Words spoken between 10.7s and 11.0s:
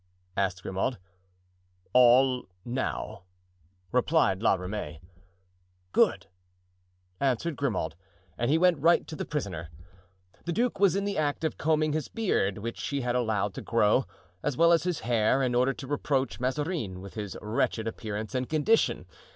was